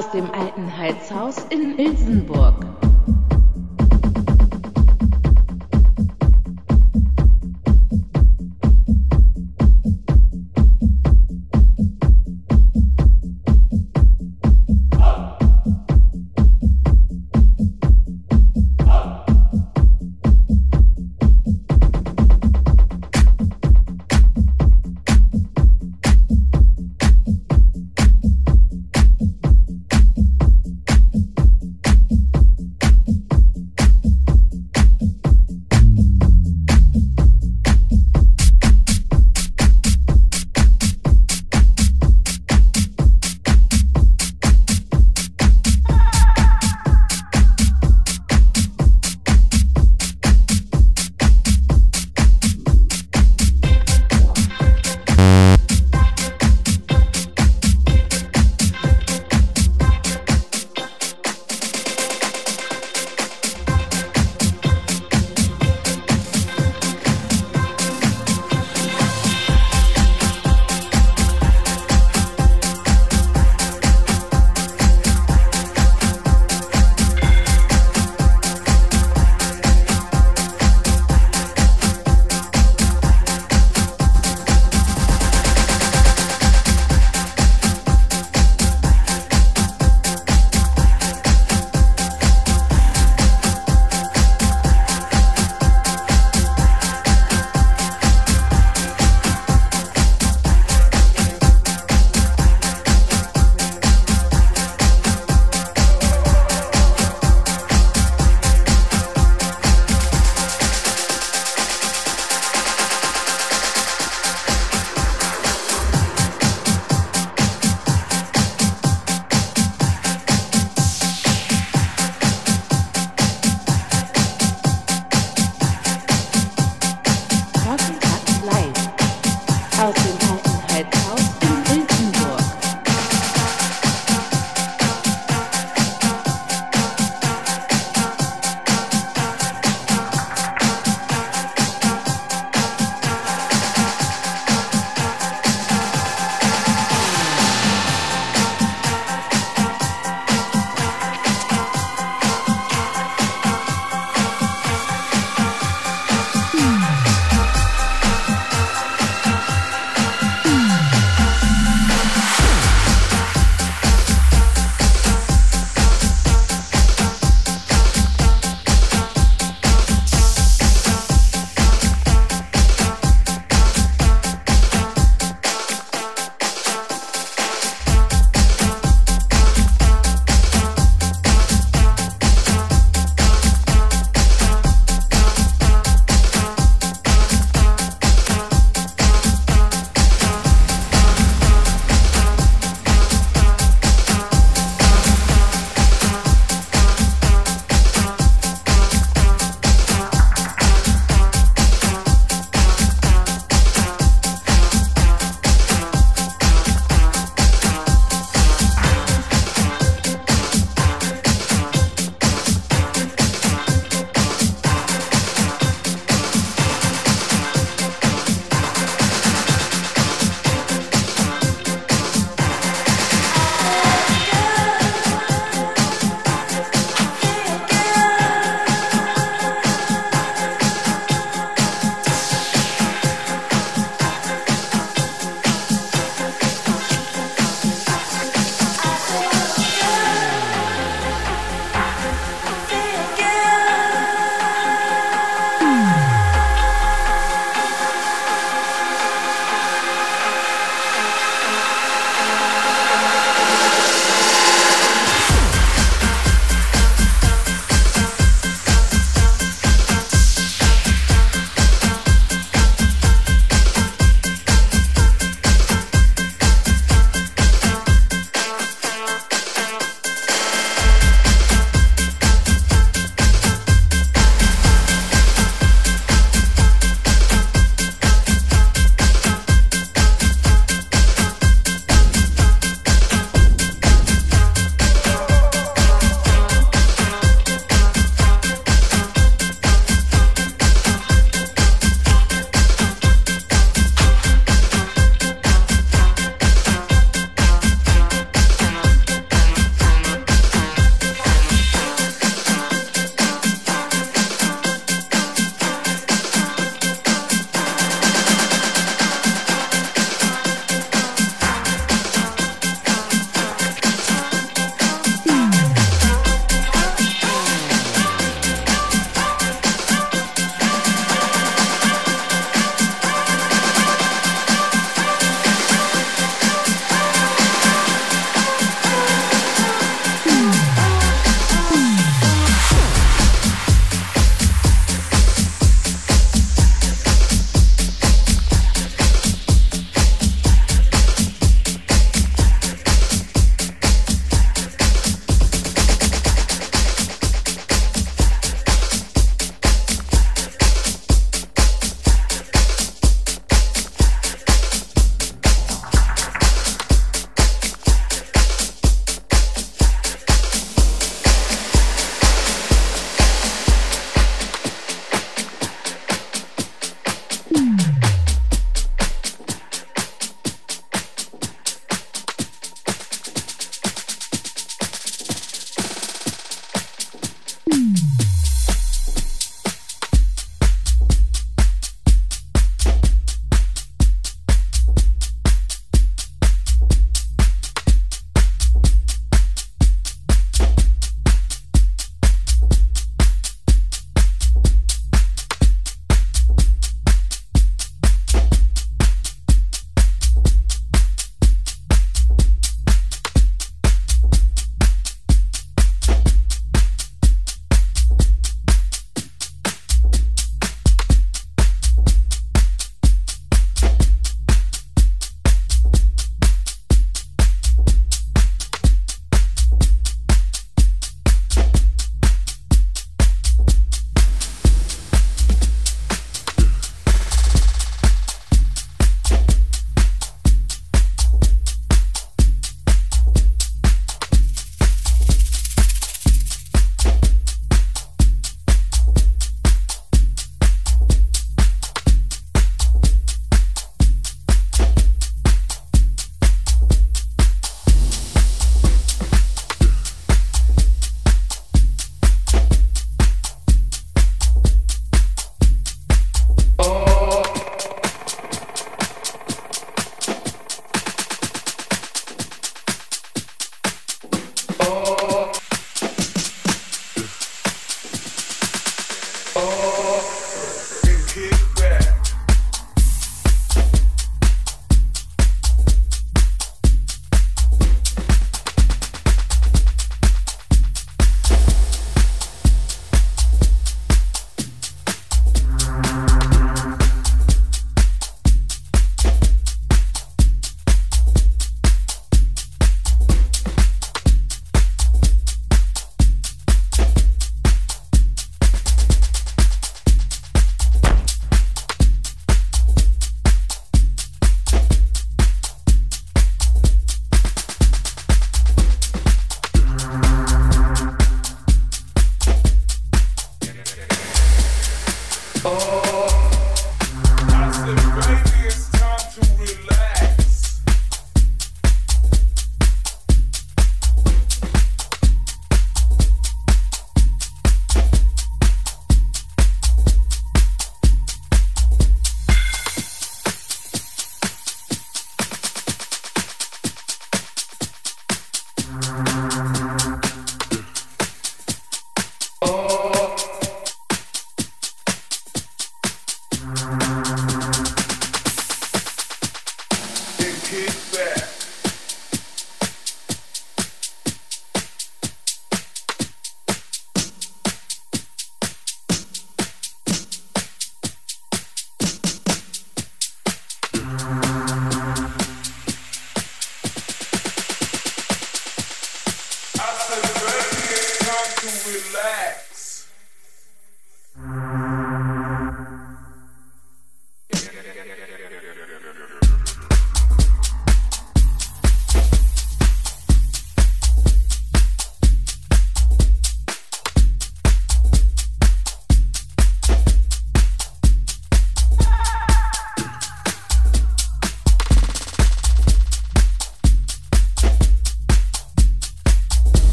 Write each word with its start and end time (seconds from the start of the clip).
Aus 0.00 0.10
dem 0.12 0.30
alten 0.32 0.78
Heizhaus 0.78 1.44
in 1.50 1.78
Ilsenburg. 1.78 2.69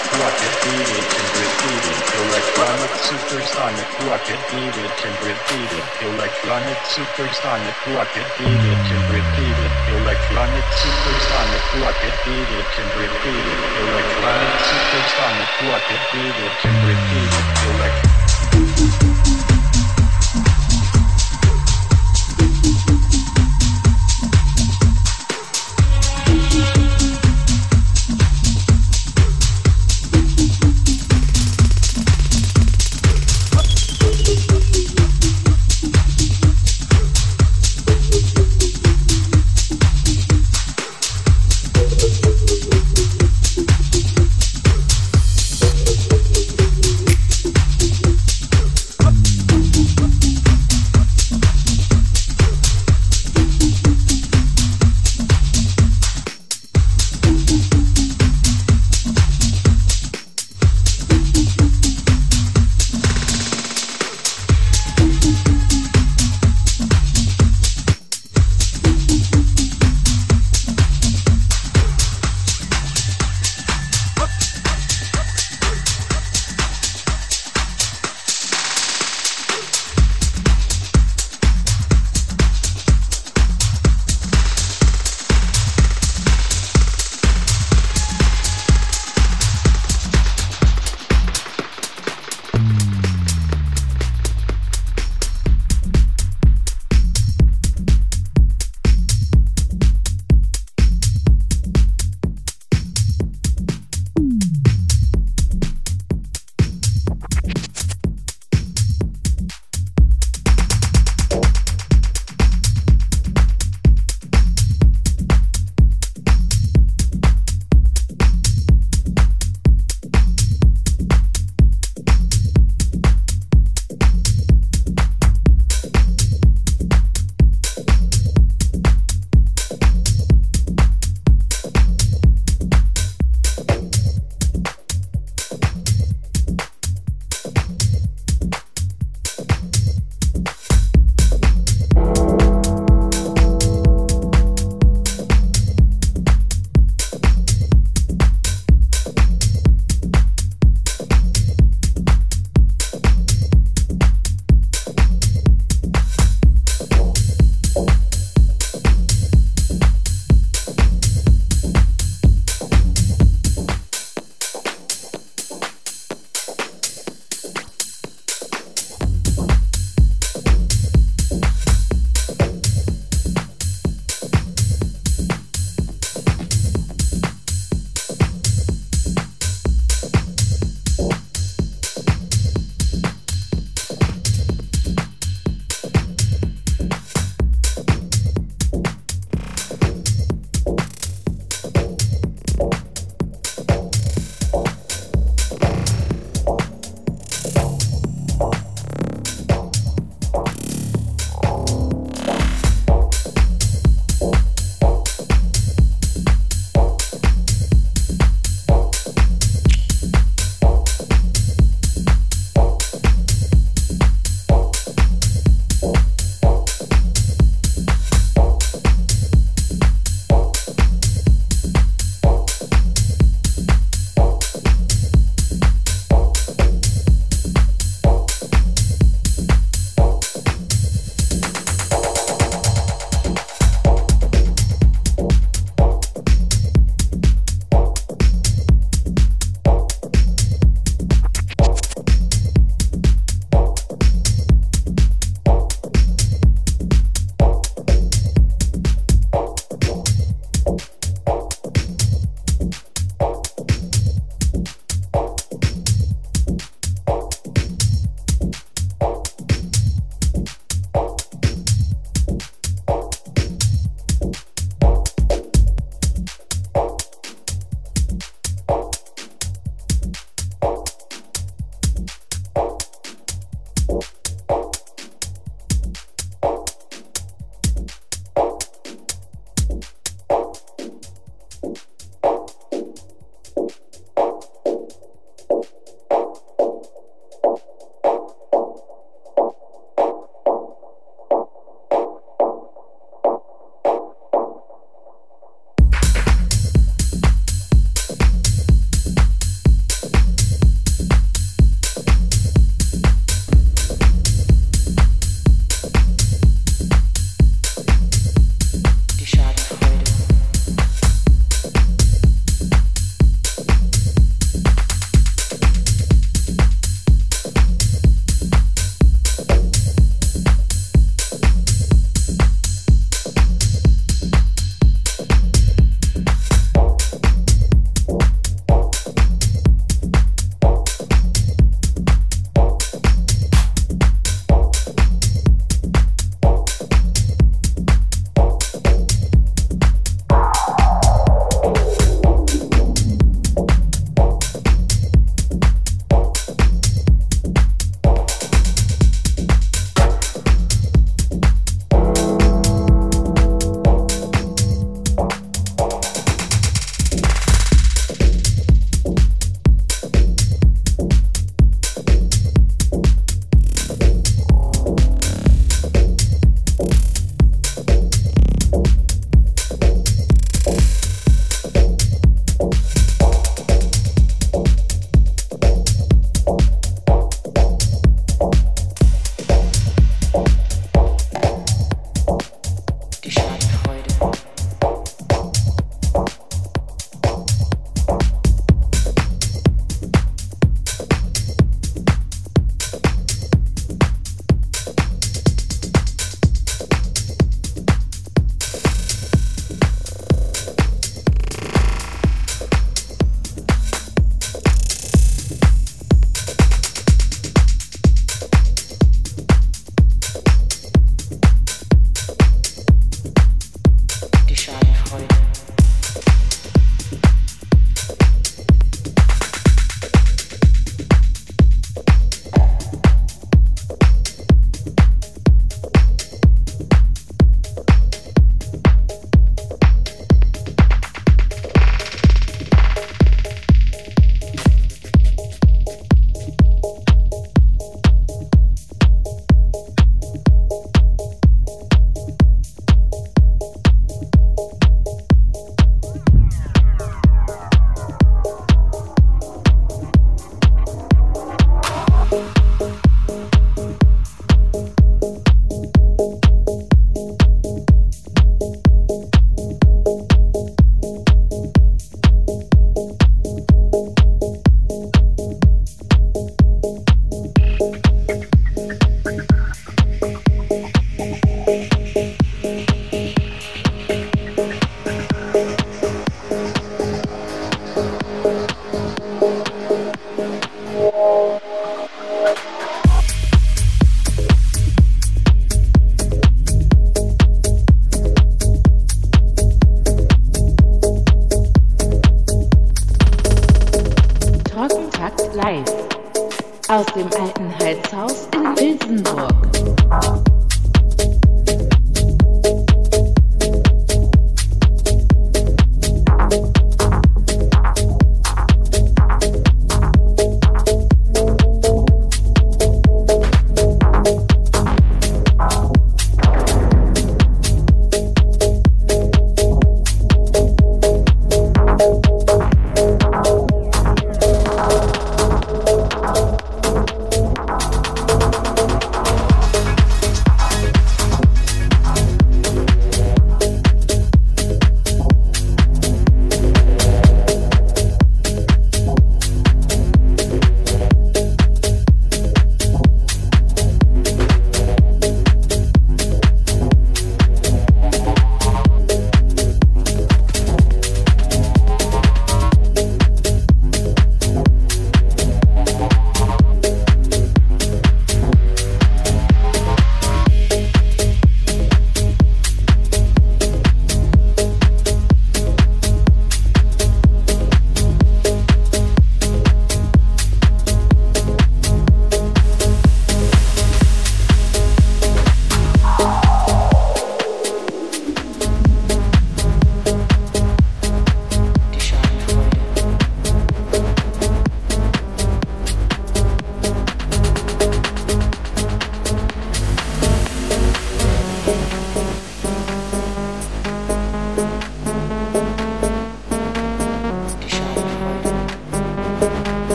supersonic 0.00 0.20
rocket 0.22 0.62
beaded 0.62 1.04
kindred 1.10 1.50
beaded 1.62 2.14
electronic 2.14 2.90
supersonic 2.98 3.86
rocket 4.00 4.40
beaded 4.50 4.96
kindred 4.96 5.36
beaded 5.48 5.84
electronic 6.00 6.78
supersonic 6.84 7.74
rocket 7.86 8.26
beaded 8.38 8.78
kindred 8.84 9.24
beaded 9.36 9.72
electronic 9.88 10.64
supersonic 10.72 11.62
rocket 11.74 12.12
beaded 12.24 12.64
kindred 12.70 13.10
beaded 13.22 13.58
electronic 13.76 14.58
supersonic 14.60 15.48
rocket 15.60 16.00
beaded 16.12 16.56
kindred 16.58 16.98
beaded 17.10 17.44
electronic 17.68 18.19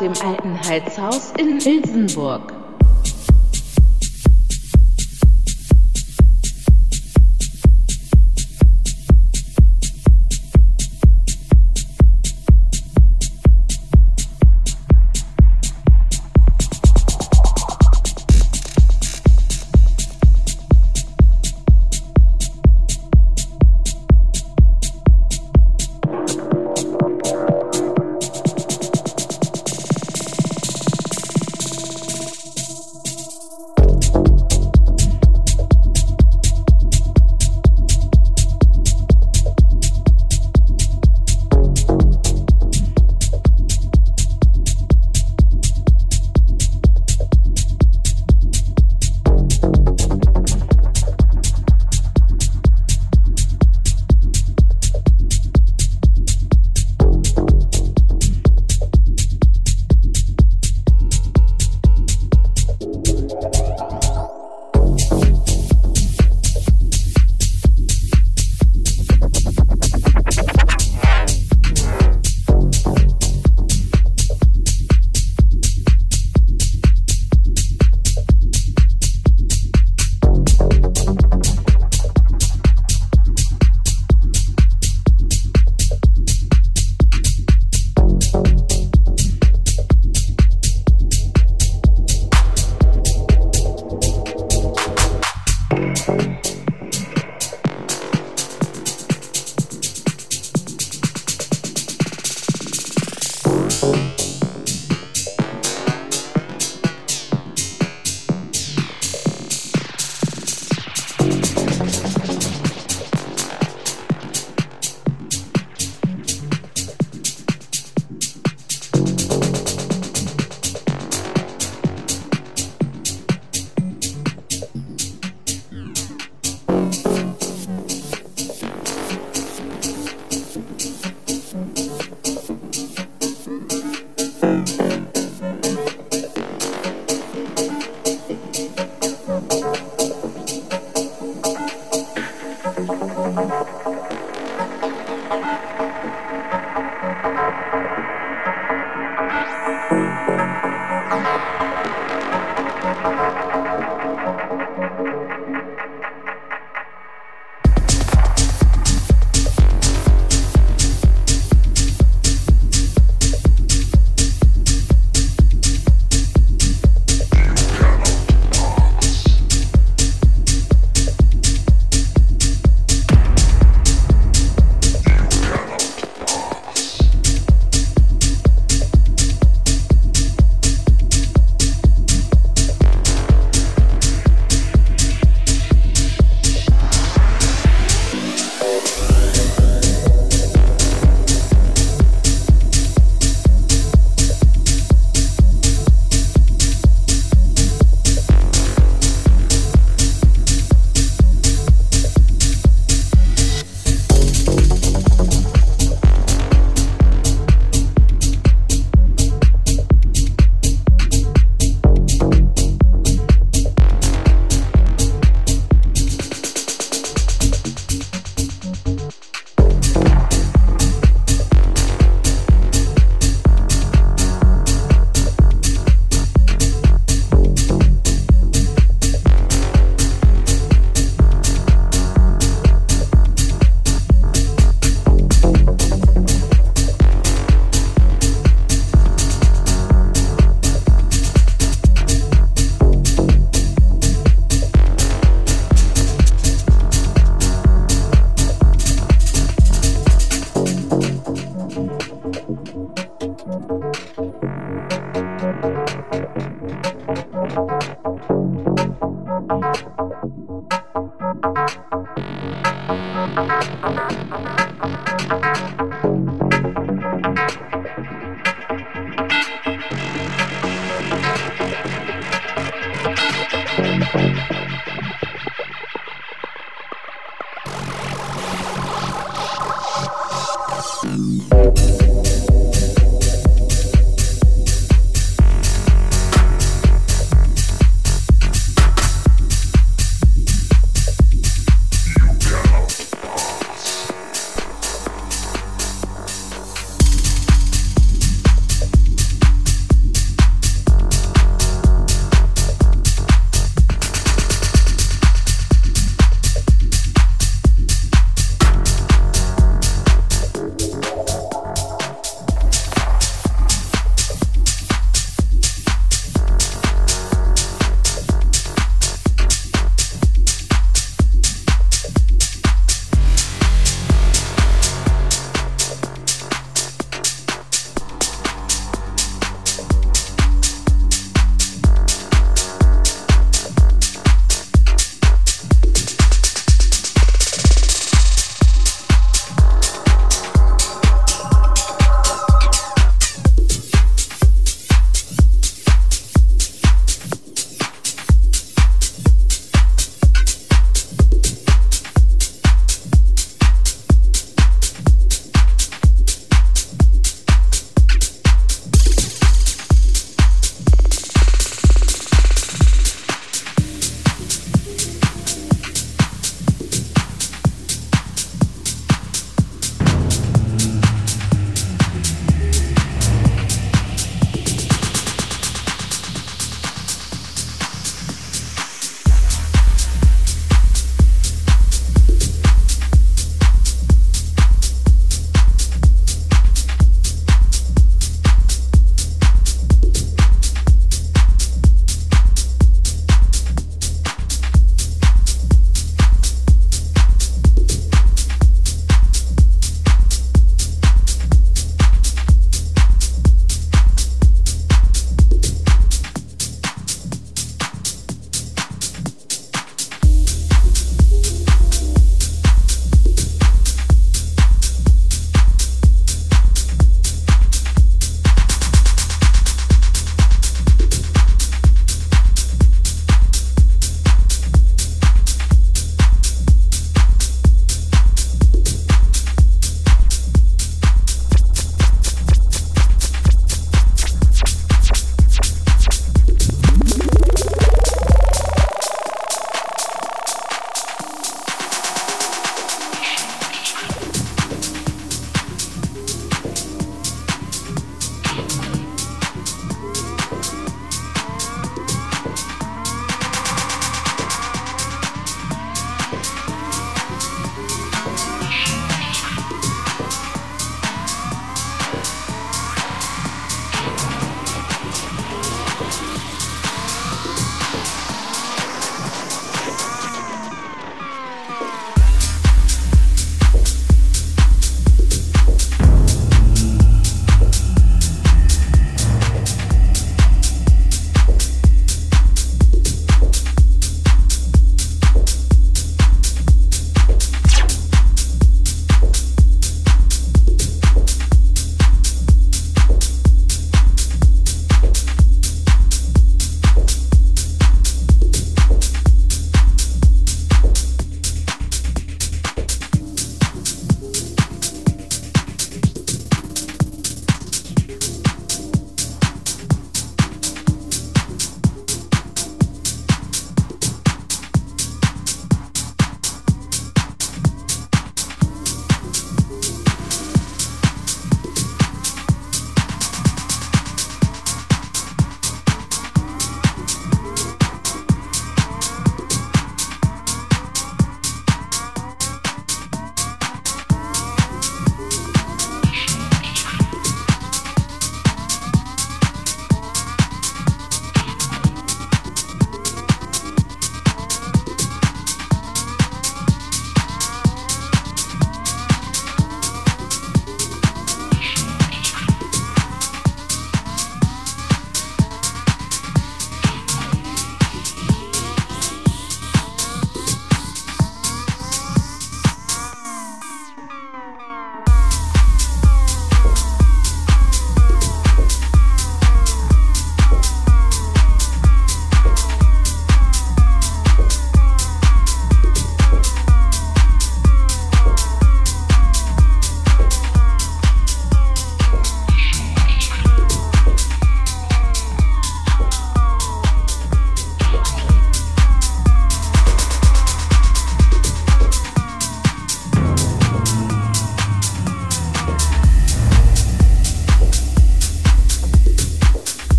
Dem 0.00 0.12
alten 0.24 0.58
Heizhaus 0.68 1.32
in 1.36 1.58
Ilsenburg. 1.58 2.57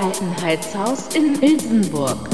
Heizhaus 0.00 1.14
in 1.14 1.42
Ilsenburg. 1.42 2.29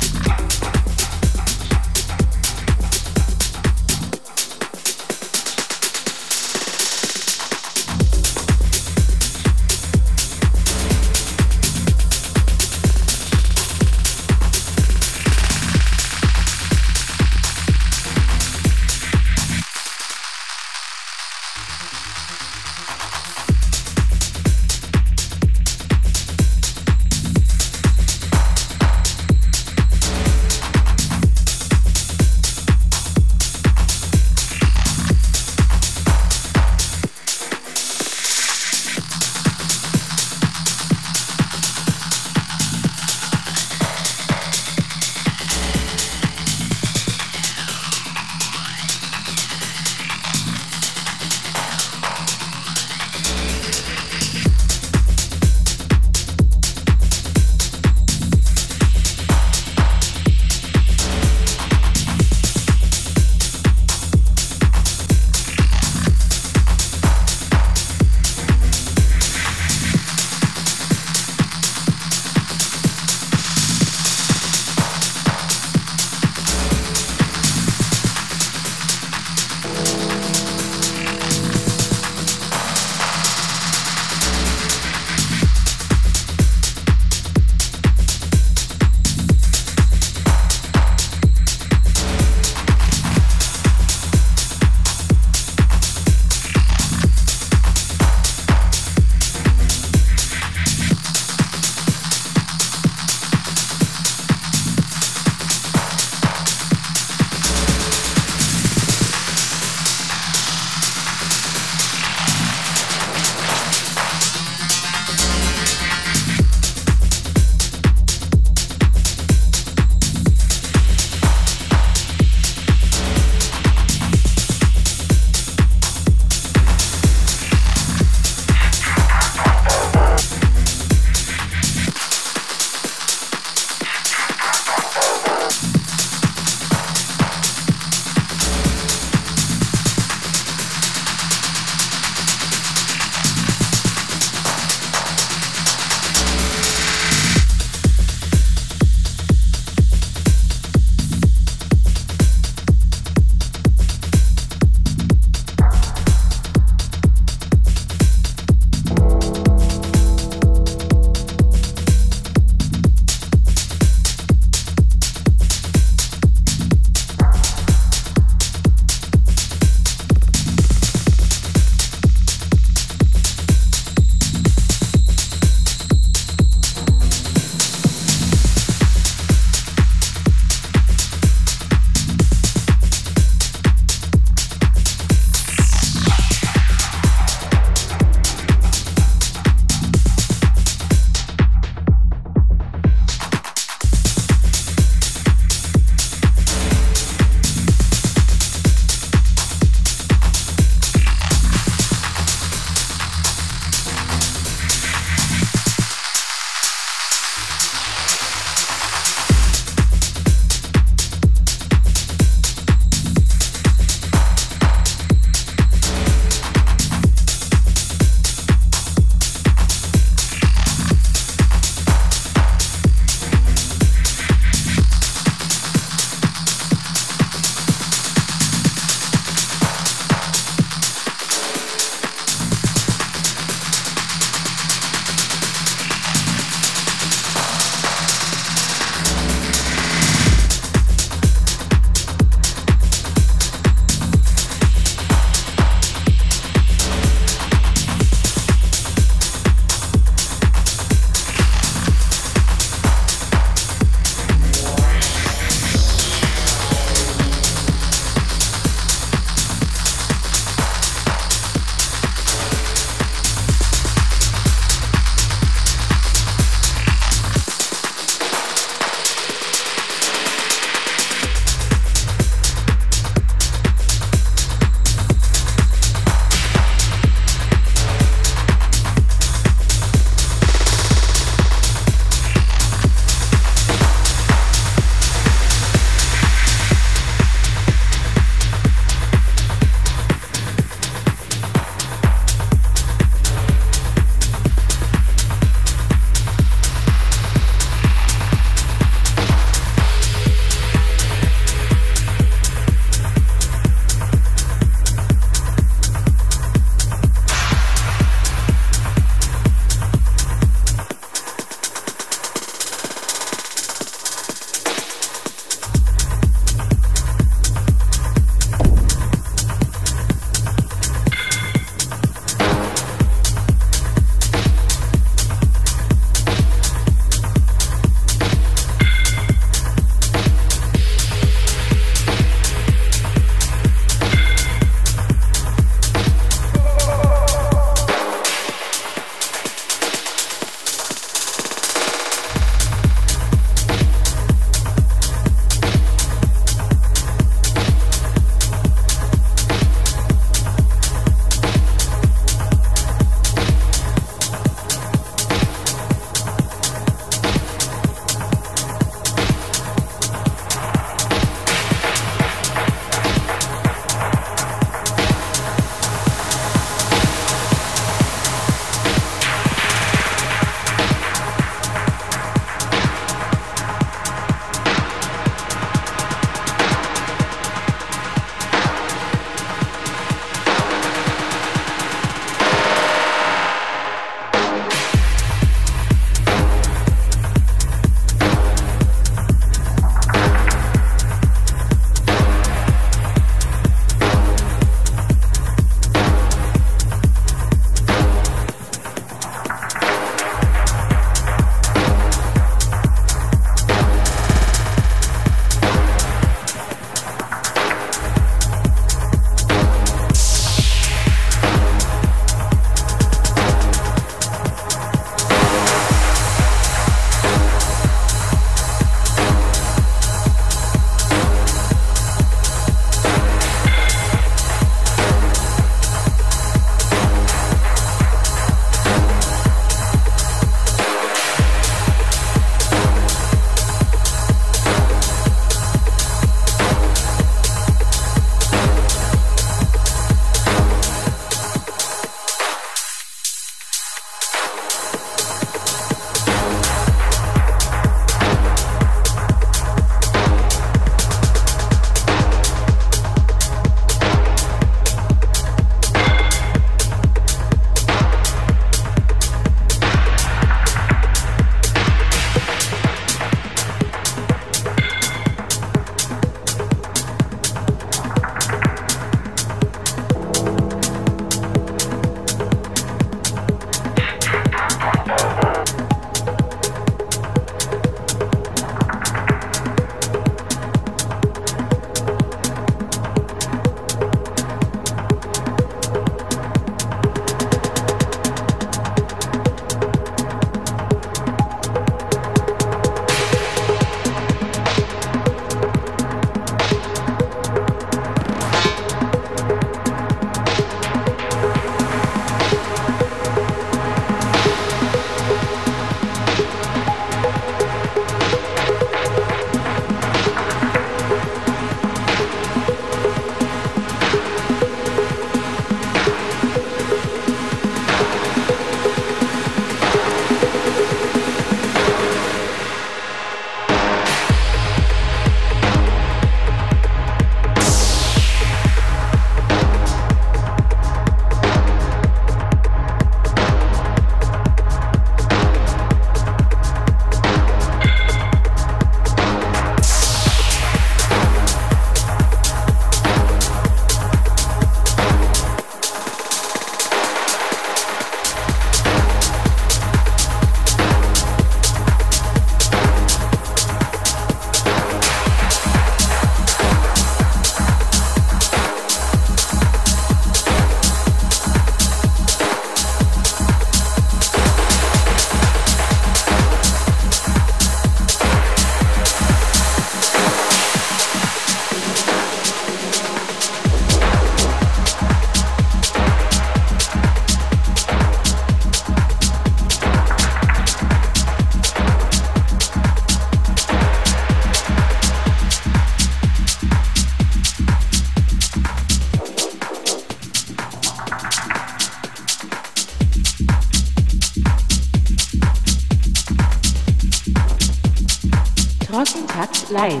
Live 599.70 600.00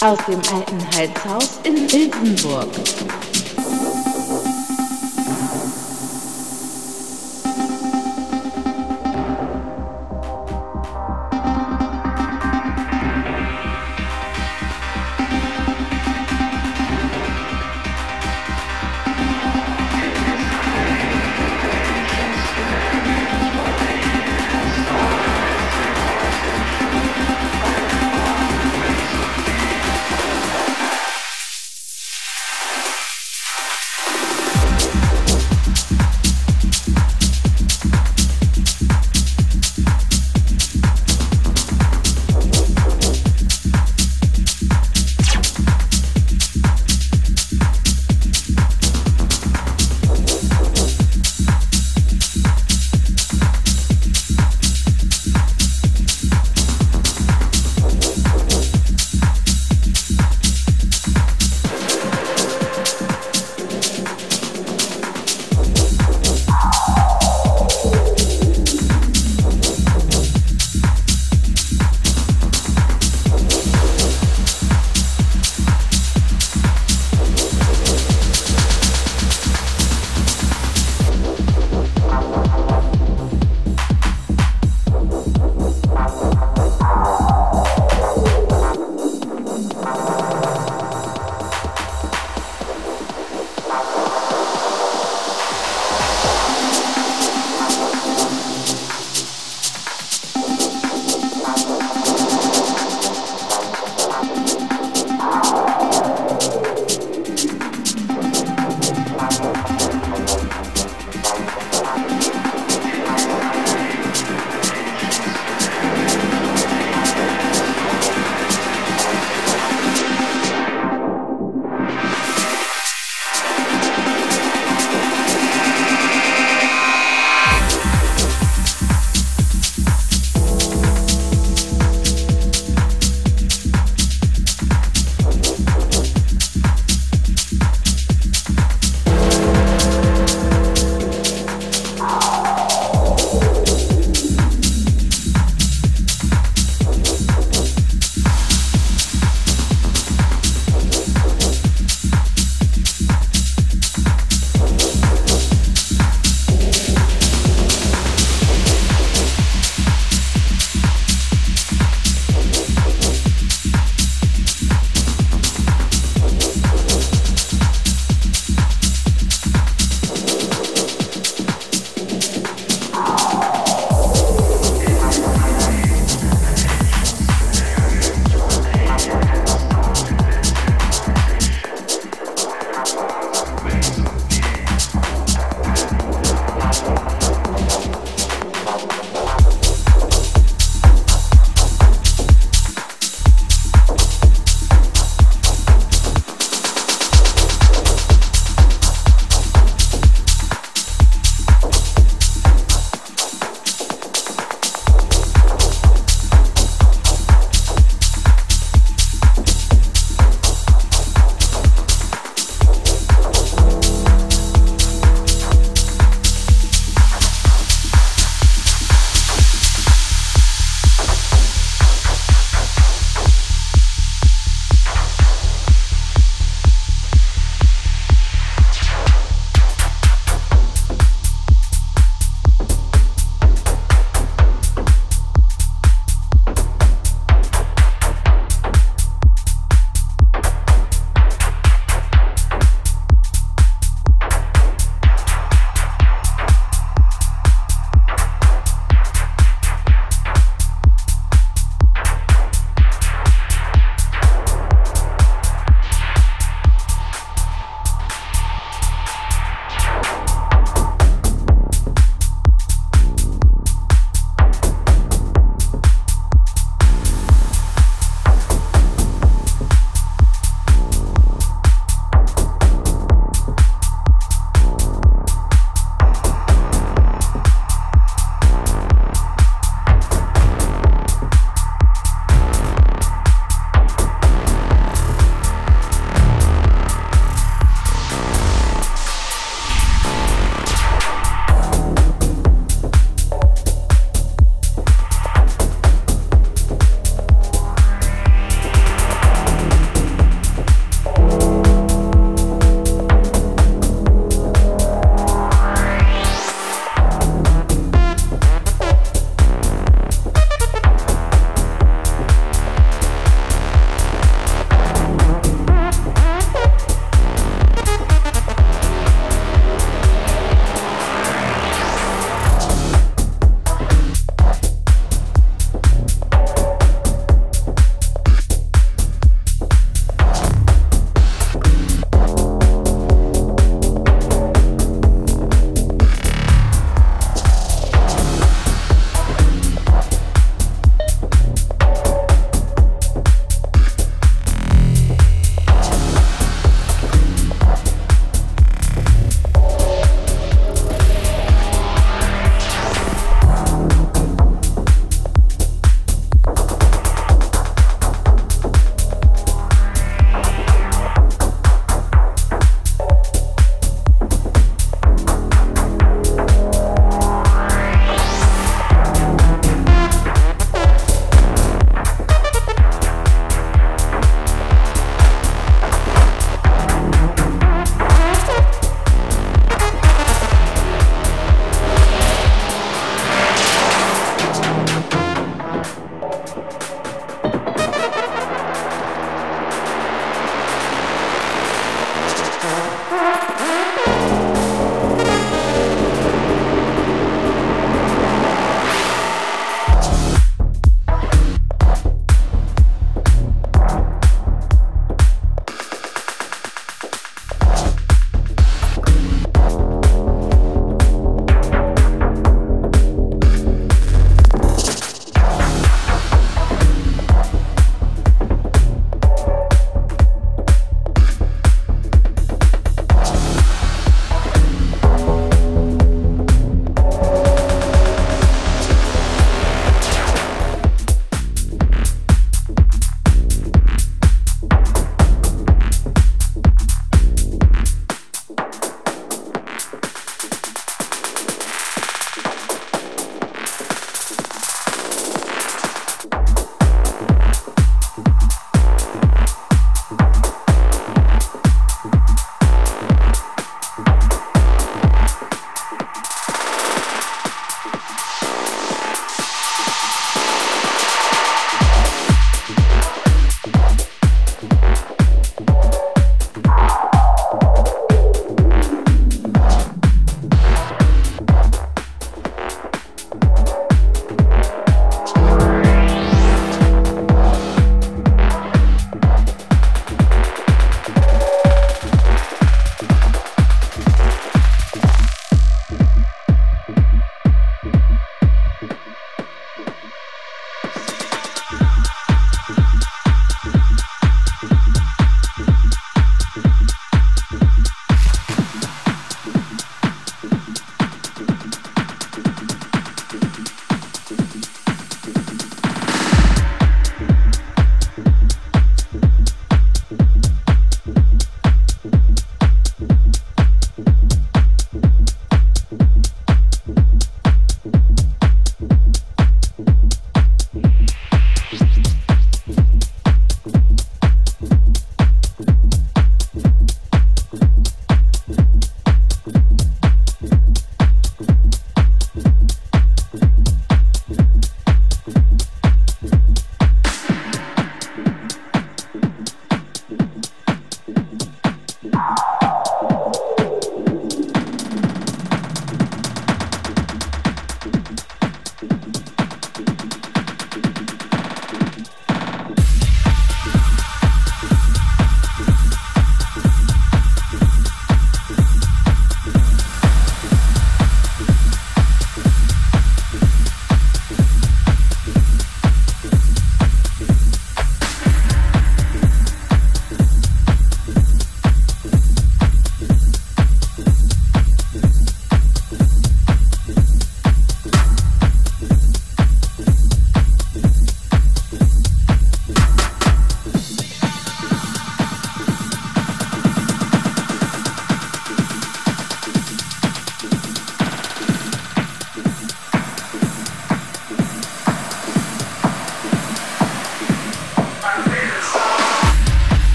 aus 0.00 0.18
dem 0.26 0.40
alten 0.54 0.96
Heizhaus 0.96 1.58
in 1.64 1.76
Ilsenburg. 1.88 2.68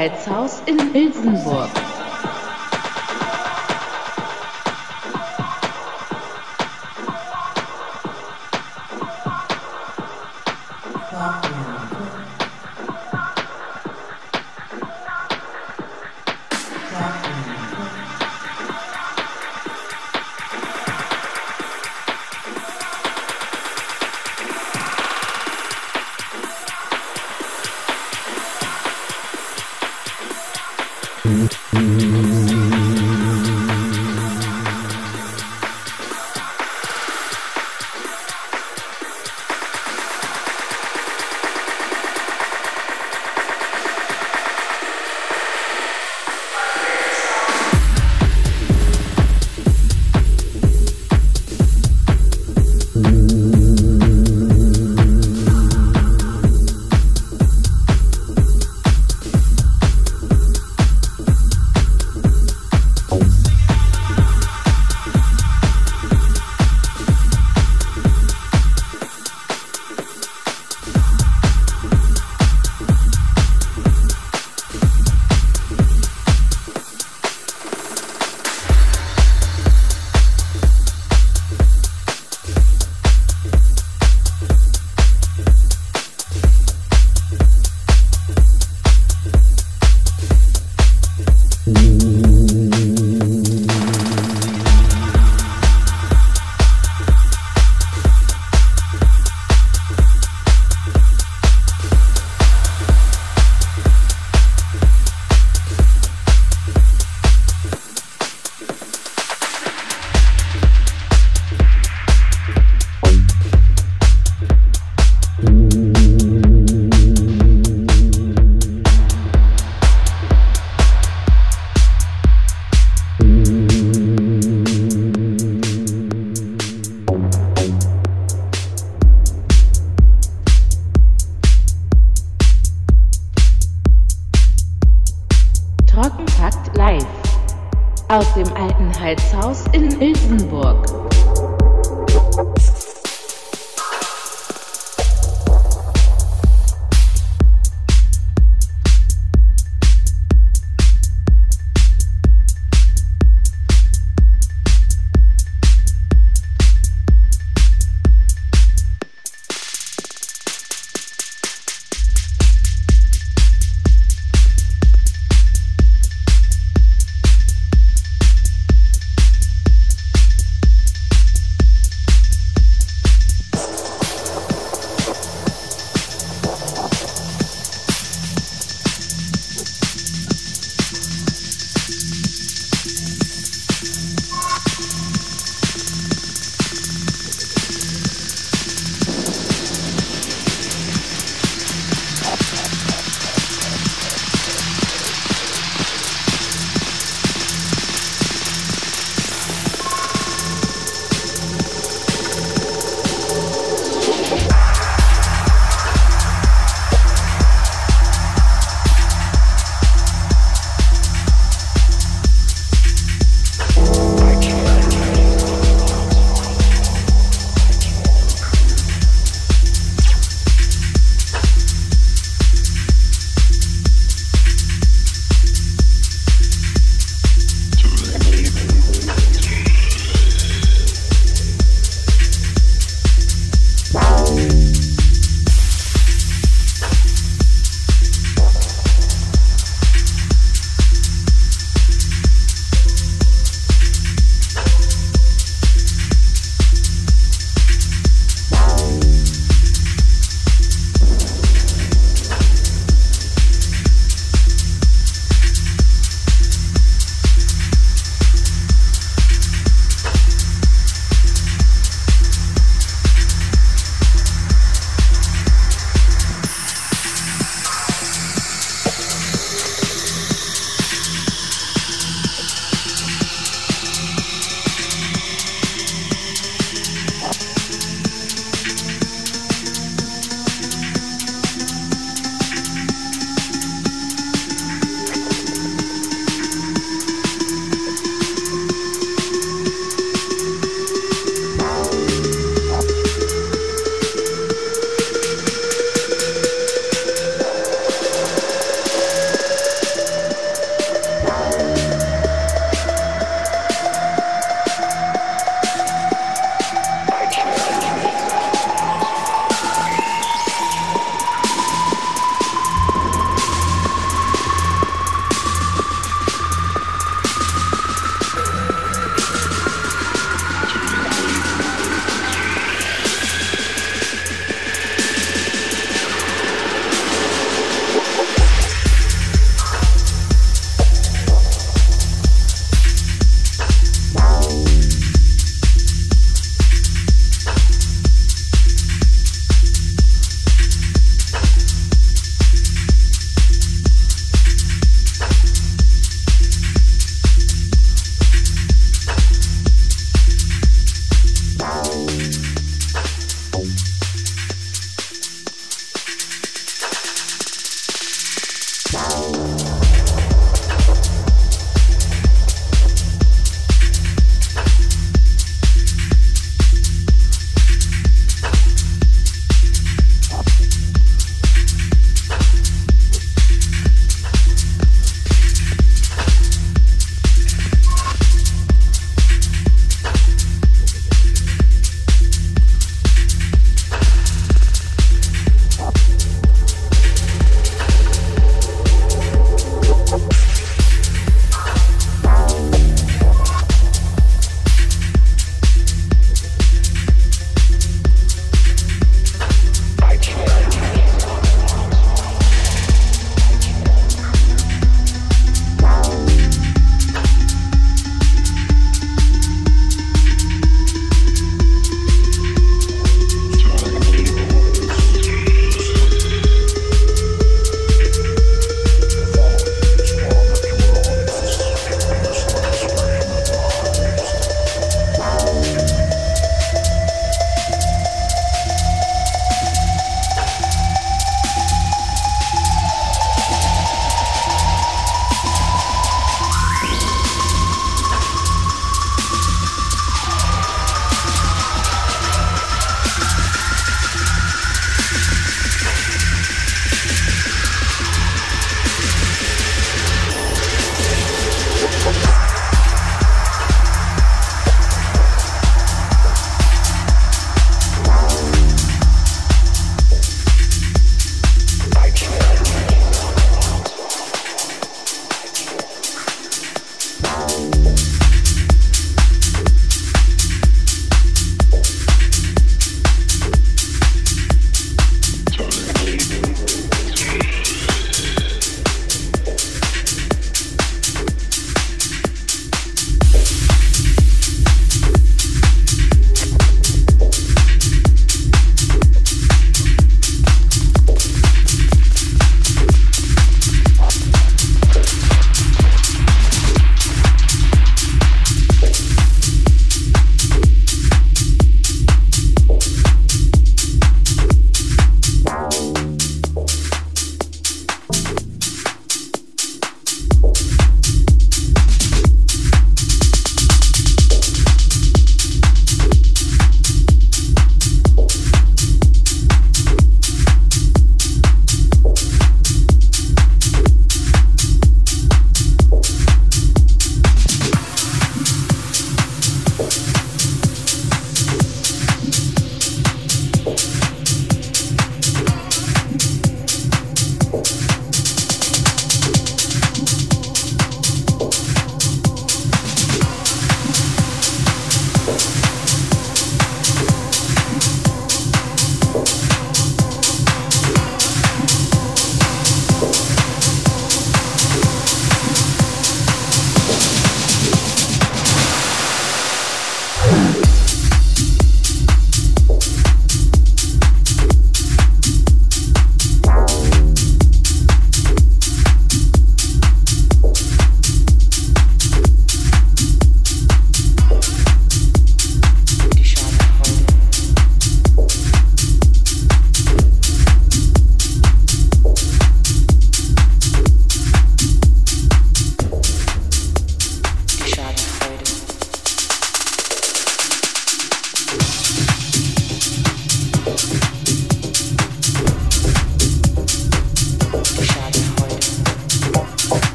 Heizhaus 0.00 0.62
in 0.64 0.78
Ilsenburg. 0.94 1.79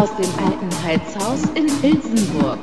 aus 0.00 0.08
dem 0.16 0.30
alten 0.46 0.70
Heizhaus 0.82 1.42
in 1.54 1.66
Ilsenburg. 1.82 2.59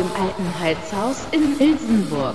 Dem 0.00 0.10
alten 0.18 0.58
Heizhaus 0.58 1.26
in 1.30 1.60
Ilsenburg. 1.60 2.34